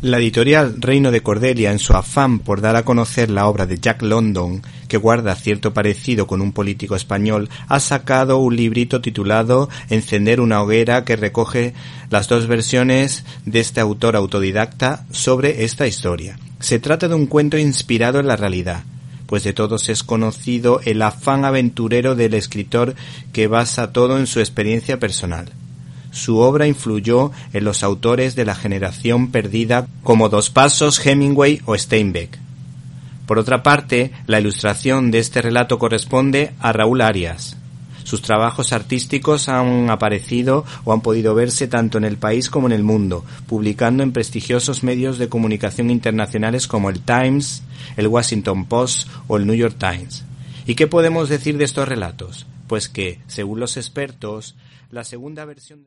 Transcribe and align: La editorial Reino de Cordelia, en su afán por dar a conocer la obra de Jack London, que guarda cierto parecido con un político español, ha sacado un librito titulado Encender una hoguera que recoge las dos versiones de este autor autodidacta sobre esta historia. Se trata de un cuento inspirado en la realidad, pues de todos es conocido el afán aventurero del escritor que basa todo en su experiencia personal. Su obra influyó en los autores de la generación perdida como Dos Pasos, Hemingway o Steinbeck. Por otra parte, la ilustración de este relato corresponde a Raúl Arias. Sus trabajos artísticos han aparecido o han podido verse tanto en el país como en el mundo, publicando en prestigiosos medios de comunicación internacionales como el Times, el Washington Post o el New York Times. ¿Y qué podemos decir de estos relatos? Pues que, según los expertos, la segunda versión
La 0.00 0.18
editorial 0.18 0.76
Reino 0.78 1.10
de 1.10 1.24
Cordelia, 1.24 1.72
en 1.72 1.80
su 1.80 1.92
afán 1.92 2.38
por 2.38 2.60
dar 2.60 2.76
a 2.76 2.84
conocer 2.84 3.30
la 3.30 3.48
obra 3.48 3.66
de 3.66 3.78
Jack 3.80 4.00
London, 4.02 4.62
que 4.86 4.96
guarda 4.96 5.34
cierto 5.34 5.74
parecido 5.74 6.28
con 6.28 6.40
un 6.40 6.52
político 6.52 6.94
español, 6.94 7.48
ha 7.66 7.80
sacado 7.80 8.38
un 8.38 8.54
librito 8.54 9.00
titulado 9.00 9.68
Encender 9.90 10.40
una 10.40 10.62
hoguera 10.62 11.04
que 11.04 11.16
recoge 11.16 11.74
las 12.10 12.28
dos 12.28 12.46
versiones 12.46 13.24
de 13.44 13.58
este 13.58 13.80
autor 13.80 14.14
autodidacta 14.14 15.04
sobre 15.10 15.64
esta 15.64 15.88
historia. 15.88 16.38
Se 16.60 16.78
trata 16.78 17.08
de 17.08 17.16
un 17.16 17.26
cuento 17.26 17.58
inspirado 17.58 18.20
en 18.20 18.28
la 18.28 18.36
realidad, 18.36 18.84
pues 19.26 19.42
de 19.42 19.52
todos 19.52 19.88
es 19.88 20.04
conocido 20.04 20.80
el 20.84 21.02
afán 21.02 21.44
aventurero 21.44 22.14
del 22.14 22.34
escritor 22.34 22.94
que 23.32 23.48
basa 23.48 23.92
todo 23.92 24.16
en 24.16 24.28
su 24.28 24.38
experiencia 24.38 25.00
personal. 25.00 25.50
Su 26.18 26.38
obra 26.38 26.66
influyó 26.66 27.30
en 27.52 27.62
los 27.62 27.84
autores 27.84 28.34
de 28.34 28.44
la 28.44 28.56
generación 28.56 29.30
perdida 29.30 29.86
como 30.02 30.28
Dos 30.28 30.50
Pasos, 30.50 31.06
Hemingway 31.06 31.62
o 31.64 31.78
Steinbeck. 31.78 32.36
Por 33.24 33.38
otra 33.38 33.62
parte, 33.62 34.10
la 34.26 34.40
ilustración 34.40 35.12
de 35.12 35.20
este 35.20 35.42
relato 35.42 35.78
corresponde 35.78 36.54
a 36.58 36.72
Raúl 36.72 37.02
Arias. 37.02 37.56
Sus 38.02 38.20
trabajos 38.20 38.72
artísticos 38.72 39.48
han 39.48 39.90
aparecido 39.90 40.64
o 40.84 40.92
han 40.92 41.02
podido 41.02 41.36
verse 41.36 41.68
tanto 41.68 41.98
en 41.98 42.04
el 42.04 42.16
país 42.16 42.50
como 42.50 42.66
en 42.66 42.72
el 42.72 42.82
mundo, 42.82 43.24
publicando 43.46 44.02
en 44.02 44.10
prestigiosos 44.10 44.82
medios 44.82 45.18
de 45.18 45.28
comunicación 45.28 45.88
internacionales 45.88 46.66
como 46.66 46.90
el 46.90 47.00
Times, 47.00 47.62
el 47.96 48.08
Washington 48.08 48.64
Post 48.64 49.08
o 49.28 49.36
el 49.36 49.46
New 49.46 49.54
York 49.54 49.76
Times. 49.78 50.24
¿Y 50.66 50.74
qué 50.74 50.88
podemos 50.88 51.28
decir 51.28 51.58
de 51.58 51.64
estos 51.64 51.86
relatos? 51.86 52.46
Pues 52.66 52.88
que, 52.88 53.20
según 53.28 53.60
los 53.60 53.76
expertos, 53.76 54.56
la 54.90 55.04
segunda 55.04 55.44
versión 55.44 55.86